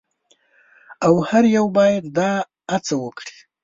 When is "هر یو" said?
1.29-1.65